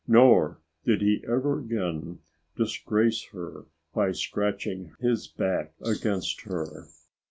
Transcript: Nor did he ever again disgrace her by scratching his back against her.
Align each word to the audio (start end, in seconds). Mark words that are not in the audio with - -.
Nor 0.07 0.57
did 0.83 1.01
he 1.03 1.23
ever 1.27 1.59
again 1.59 2.21
disgrace 2.57 3.23
her 3.33 3.65
by 3.93 4.13
scratching 4.13 4.95
his 4.99 5.27
back 5.27 5.75
against 5.79 6.41
her. 6.41 6.87